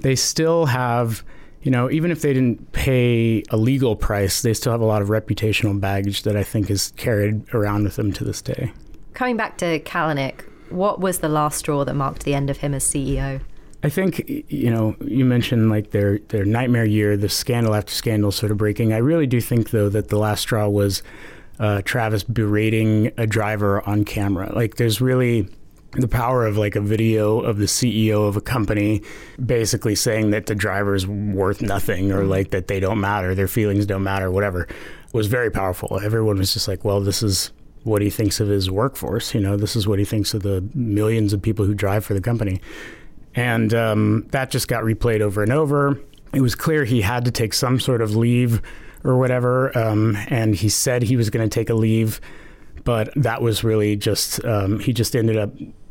[0.00, 1.24] they still have.
[1.62, 5.02] You know, even if they didn't pay a legal price, they still have a lot
[5.02, 8.72] of reputational baggage that I think is carried around with them to this day.
[9.12, 12.74] Coming back to Kalanick, what was the last straw that marked the end of him
[12.74, 13.40] as CEO?
[13.82, 18.30] I think you know you mentioned like their their nightmare year, the scandal after scandal
[18.30, 18.92] sort of breaking.
[18.92, 21.02] I really do think though that the last straw was
[21.58, 24.52] uh, Travis berating a driver on camera.
[24.54, 25.48] Like there's really
[25.92, 29.02] the power of like a video of the CEO of a company
[29.44, 33.86] basically saying that the driver's worth nothing or like that they don't matter, their feelings
[33.86, 34.68] don't matter, whatever,
[35.12, 35.98] was very powerful.
[36.00, 37.50] Everyone was just like, well, this is
[37.84, 39.34] what he thinks of his workforce.
[39.34, 42.14] You know, this is what he thinks of the millions of people who drive for
[42.14, 42.60] the company.
[43.34, 46.00] And um, that just got replayed over and over.
[46.32, 48.60] It was clear he had to take some sort of leave
[49.04, 49.76] or whatever.
[49.76, 52.20] Um, and he said he was going to take a leave,
[52.84, 55.50] but that was really just, um, he just ended up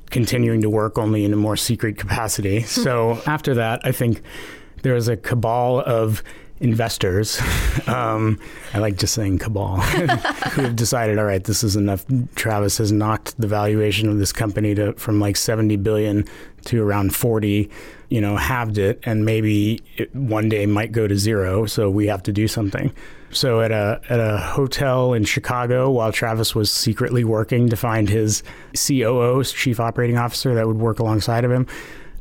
[0.10, 2.62] continuing to work only in a more secret capacity.
[2.62, 4.21] so after that, I think
[4.84, 6.23] there was a cabal of
[6.60, 7.41] investors,
[7.88, 8.39] um,
[8.74, 12.06] I like just saying cabal, who have decided, all right, this is enough.
[12.36, 16.26] Travis has knocked the valuation of this company to from like 70 billion
[16.65, 17.69] to around 40,
[18.10, 21.65] you know, halved it, and maybe it one day might go to zero.
[21.65, 22.93] So we have to do something.
[23.32, 28.10] So at a at a hotel in Chicago, while Travis was secretly working to find
[28.10, 28.43] his
[28.76, 31.67] COO, chief operating officer, that would work alongside of him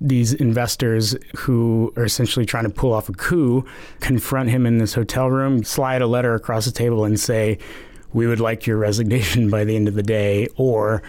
[0.00, 3.64] these investors who are essentially trying to pull off a coup
[4.00, 7.58] confront him in this hotel room, slide a letter across the table, and say,
[8.12, 11.02] We would like your resignation by the end of the day, or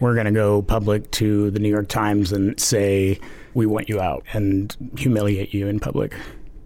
[0.00, 3.18] we're going to go public to the New York Times and say,
[3.54, 6.14] We want you out and humiliate you in public.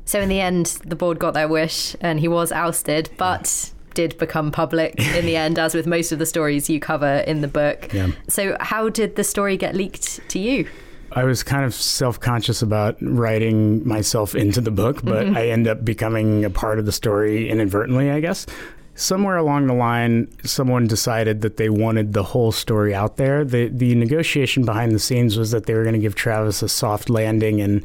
[0.05, 3.73] So, in the end, the board got their wish and he was ousted, but.
[3.95, 7.41] Did become public in the end, as with most of the stories you cover in
[7.41, 7.93] the book.
[7.93, 8.13] Yeah.
[8.29, 10.69] So, how did the story get leaked to you?
[11.13, 15.37] I was kind of self conscious about writing myself into the book, but mm-hmm.
[15.37, 18.47] I end up becoming a part of the story inadvertently, I guess.
[18.95, 23.45] Somewhere along the line, someone decided that they wanted the whole story out there.
[23.45, 26.69] The, the negotiation behind the scenes was that they were going to give Travis a
[26.69, 27.85] soft landing and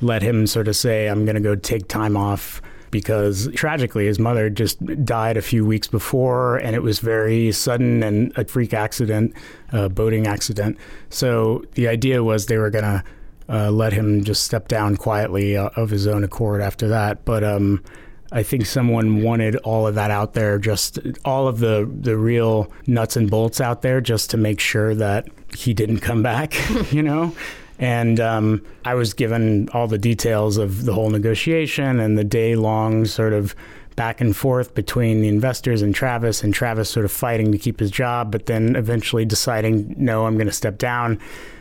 [0.00, 2.62] let him sort of say, I'm going to go take time off
[2.96, 8.02] because tragically his mother just died a few weeks before and it was very sudden
[8.02, 9.34] and a freak accident,
[9.70, 10.78] a boating accident.
[11.10, 13.04] So the idea was they were going to
[13.50, 17.26] uh, let him just step down quietly uh, of his own accord after that.
[17.26, 17.84] But um,
[18.32, 22.72] I think someone wanted all of that out there, just all of the, the real
[22.86, 26.54] nuts and bolts out there, just to make sure that he didn't come back,
[26.90, 27.34] you know?
[27.78, 32.56] And um, I was given all the details of the whole negotiation and the day
[32.56, 33.54] long sort of
[33.96, 37.80] back and forth between the investors and Travis, and Travis sort of fighting to keep
[37.80, 41.18] his job, but then eventually deciding, no, I'm going to step down.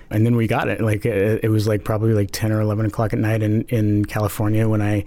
[0.09, 0.81] And then we got it.
[0.81, 4.05] Like it, it, was like probably like 10 or 11 o'clock at night in, in
[4.05, 5.05] California when I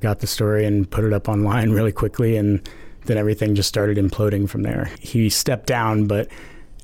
[0.00, 2.36] got the story and put it up online really quickly.
[2.36, 2.66] And
[3.04, 4.90] then everything just started imploding from there.
[4.98, 6.28] He stepped down, but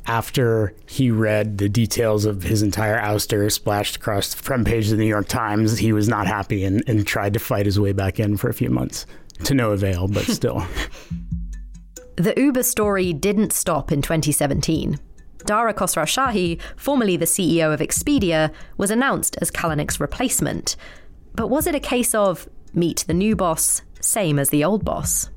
[0.08, 4.92] after he read the details of his entire ouster splashed across the front page of
[4.92, 7.92] the New York Times, he was not happy and, and tried to fight his way
[7.92, 9.06] back in for a few months.
[9.44, 10.66] To no avail, but still.
[12.16, 14.98] the Uber story didn't stop in 2017.
[15.44, 20.76] Dara Khosrowshahi, formerly the CEO of Expedia, was announced as Kalanick's replacement.
[21.34, 25.30] But was it a case of meet the new boss, same as the old boss?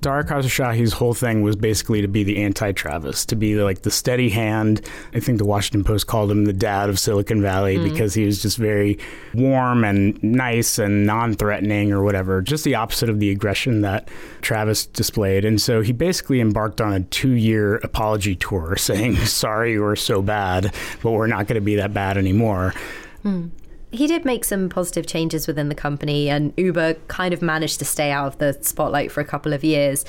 [0.00, 4.28] Dara Khosrowshahi's whole thing was basically to be the anti-Travis, to be like the steady
[4.28, 4.80] hand.
[5.14, 7.84] I think the Washington Post called him the dad of Silicon Valley mm.
[7.90, 8.98] because he was just very
[9.34, 14.08] warm and nice and non-threatening or whatever, just the opposite of the aggression that
[14.42, 15.44] Travis displayed.
[15.44, 20.74] And so he basically embarked on a two-year apology tour saying, "Sorry, we're so bad,
[21.02, 22.74] but we're not going to be that bad anymore."
[23.24, 23.50] Mm
[23.96, 27.84] he did make some positive changes within the company, and Uber kind of managed to
[27.84, 30.04] stay out of the spotlight for a couple of years.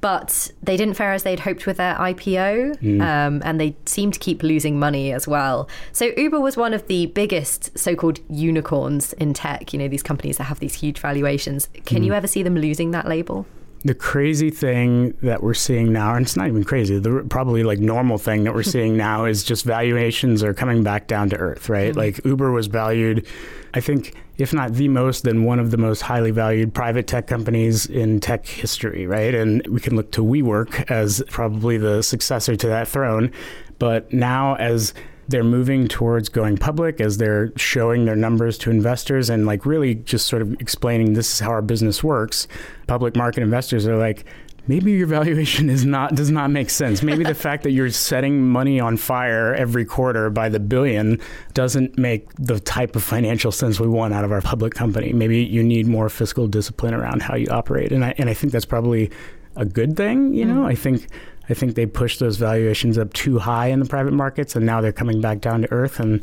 [0.00, 3.02] But they didn't fare as they'd hoped with their IPO, mm.
[3.02, 5.68] um, and they seemed to keep losing money as well.
[5.92, 9.72] So Uber was one of the biggest so-called unicorns in tech.
[9.72, 11.68] You know, these companies that have these huge valuations.
[11.84, 12.06] Can mm.
[12.06, 13.46] you ever see them losing that label?
[13.84, 17.78] The crazy thing that we're seeing now, and it's not even crazy, the probably like
[17.78, 21.68] normal thing that we're seeing now is just valuations are coming back down to earth,
[21.68, 21.90] right?
[21.90, 21.98] Mm-hmm.
[21.98, 23.26] Like Uber was valued,
[23.74, 27.26] I think, if not the most, then one of the most highly valued private tech
[27.26, 29.34] companies in tech history, right?
[29.34, 33.30] And we can look to WeWork as probably the successor to that throne.
[33.78, 34.94] But now, as
[35.28, 39.94] they're moving towards going public as they're showing their numbers to investors and like really
[39.94, 42.46] just sort of explaining this is how our business works.
[42.86, 44.24] Public market investors are like
[44.66, 47.02] maybe your valuation is not does not make sense.
[47.02, 51.20] Maybe the fact that you're setting money on fire every quarter by the billion
[51.52, 55.12] doesn't make the type of financial sense we want out of our public company.
[55.12, 57.92] Maybe you need more fiscal discipline around how you operate.
[57.92, 59.10] And I, and I think that's probably
[59.56, 60.66] a good thing you know mm.
[60.66, 61.08] i think
[61.48, 64.80] I think they pushed those valuations up too high in the private markets, and now
[64.80, 66.22] they're coming back down to earth, and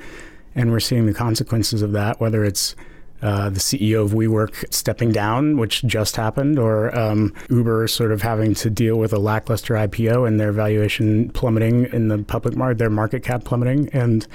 [0.56, 2.20] and we're seeing the consequences of that.
[2.20, 2.76] Whether it's
[3.22, 8.22] uh, the CEO of WeWork stepping down, which just happened, or um, Uber sort of
[8.22, 12.80] having to deal with a lackluster IPO and their valuation plummeting in the public market,
[12.80, 14.26] their market cap plummeting, and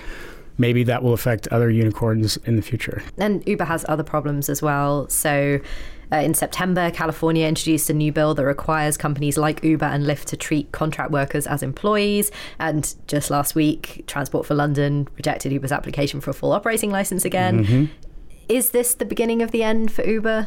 [0.57, 3.03] maybe that will affect other unicorns in the future.
[3.19, 5.09] And Uber has other problems as well.
[5.09, 5.61] So
[6.13, 10.27] uh, in September, California introduced a new bill that requires companies like Uber and Lyft
[10.27, 12.31] to treat contract workers as employees.
[12.59, 17.25] And just last week, Transport for London rejected Uber's application for a full operating license
[17.25, 17.65] again.
[17.65, 17.85] Mm-hmm.
[18.49, 20.47] Is this the beginning of the end for Uber?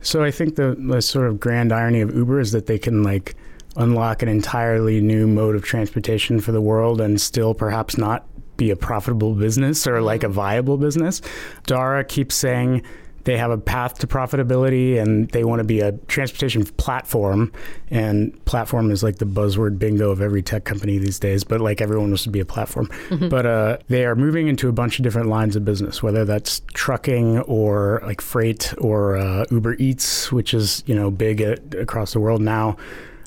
[0.00, 3.02] So I think the, the sort of grand irony of Uber is that they can
[3.02, 3.34] like
[3.76, 8.70] unlock an entirely new mode of transportation for the world and still perhaps not be
[8.70, 11.22] a profitable business or like a viable business.
[11.66, 12.82] Dara keeps saying
[13.24, 17.52] they have a path to profitability and they want to be a transportation platform.
[17.90, 21.80] And platform is like the buzzword bingo of every tech company these days, but like
[21.80, 22.86] everyone wants to be a platform.
[23.08, 23.28] Mm-hmm.
[23.28, 26.62] But uh, they are moving into a bunch of different lines of business, whether that's
[26.74, 32.12] trucking or like freight or uh, Uber Eats, which is, you know, big at, across
[32.12, 32.76] the world now.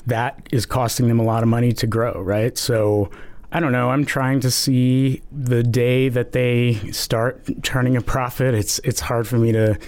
[0.06, 2.58] That is costing them a lot of money to grow, right?
[2.58, 3.08] So
[3.54, 3.90] I don't know.
[3.90, 8.54] I'm trying to see the day that they start turning a profit.
[8.54, 9.78] It's it's hard for me to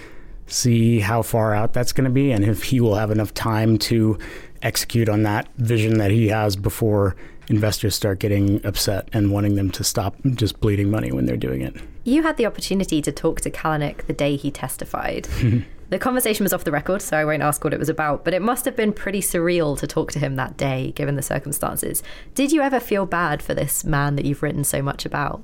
[0.45, 3.79] see how far out that's going to be and if he will have enough time
[3.79, 4.19] to
[4.61, 7.15] execute on that vision that he has before
[7.47, 11.61] investors start getting upset and wanting them to stop just bleeding money when they're doing
[11.61, 11.75] it.
[12.03, 15.27] You had the opportunity to talk to Kalanick the day he testified.
[15.89, 18.33] The conversation was off the record, so I won't ask what it was about, but
[18.33, 22.01] it must have been pretty surreal to talk to him that day, given the circumstances.
[22.33, 25.43] Did you ever feel bad for this man that you've written so much about?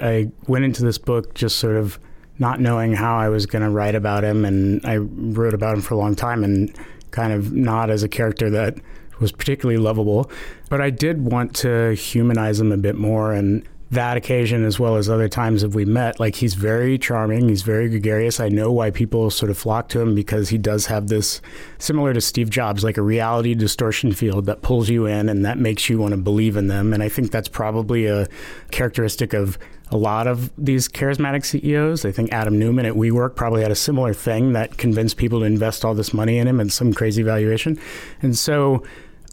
[0.00, 1.98] I went into this book just sort of
[2.38, 5.82] not knowing how I was going to write about him, and I wrote about him
[5.82, 6.76] for a long time and
[7.10, 8.78] kind of not as a character that
[9.20, 10.30] was particularly lovable.
[10.70, 14.96] But I did want to humanize him a bit more and that occasion as well
[14.96, 18.70] as other times that we met like he's very charming he's very gregarious i know
[18.70, 21.40] why people sort of flock to him because he does have this
[21.78, 25.58] similar to steve jobs like a reality distortion field that pulls you in and that
[25.58, 28.26] makes you want to believe in them and i think that's probably a
[28.70, 29.58] characteristic of
[29.90, 32.04] a lot of these charismatic CEOs.
[32.04, 35.46] I think Adam Neumann at WeWork probably had a similar thing that convinced people to
[35.46, 37.78] invest all this money in him at some crazy valuation.
[38.20, 38.82] And so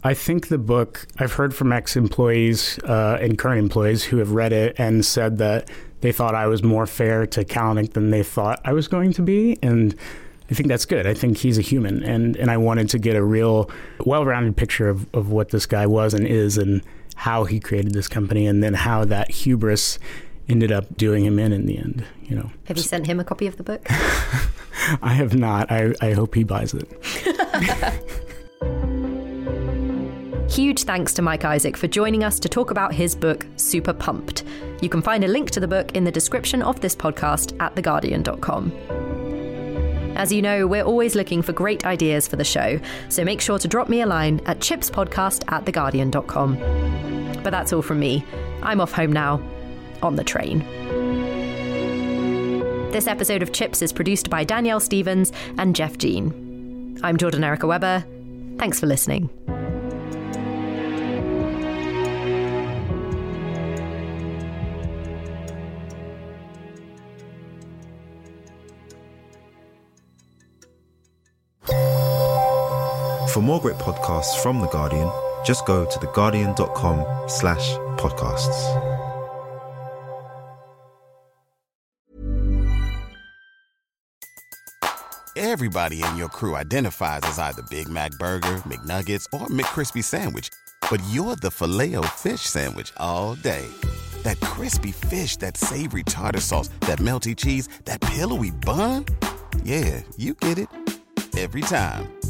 [0.02, 4.32] I think the book, I've heard from ex employees uh, and current employees who have
[4.32, 5.70] read it and said that
[6.00, 9.22] they thought I was more fair to Kalanick than they thought I was going to
[9.22, 9.58] be.
[9.62, 9.94] And
[10.50, 11.06] I think that's good.
[11.06, 12.02] I think he's a human.
[12.02, 13.70] And, and I wanted to get a real,
[14.04, 16.82] well rounded picture of, of what this guy was and is and
[17.16, 19.98] how he created this company and then how that hubris
[20.48, 22.04] ended up doing him in in the end.
[22.24, 22.50] You know.
[22.66, 23.84] Have you sent him a copy of the book?
[25.02, 25.72] I have not.
[25.72, 28.22] I, I hope he buys it.
[30.48, 34.44] Huge thanks to Mike Isaac for joining us to talk about his book, Super Pumped.
[34.80, 37.74] You can find a link to the book in the description of this podcast at
[37.74, 38.72] theguardian.com.
[40.16, 42.80] As you know, we're always looking for great ideas for the show,
[43.10, 47.42] so make sure to drop me a line at chipspodcast at theguardian.com.
[47.42, 48.24] But that's all from me.
[48.62, 49.42] I'm off home now,
[50.02, 50.60] on the train.
[52.92, 56.98] This episode of Chips is produced by Danielle Stevens and Jeff Jean.
[57.02, 58.04] I'm Jordan Erica Webber.
[58.58, 59.28] Thanks for listening.
[73.36, 75.10] For more great podcasts from The Guardian,
[75.44, 77.68] just go to theguardian.com slash
[77.98, 78.58] podcasts.
[85.36, 90.48] Everybody in your crew identifies as either Big Mac Burger, McNuggets, or McCrispy Sandwich.
[90.90, 93.66] But you're the filet fish Sandwich all day.
[94.22, 99.04] That crispy fish, that savory tartar sauce, that melty cheese, that pillowy bun.
[99.62, 100.68] Yeah, you get it.
[101.36, 102.15] Every time.